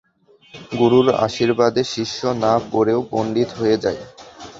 [0.71, 3.99] গুরুর আশীর্বাদে শিষ্য না পড়েও পণ্ডিত হয়ে যায়।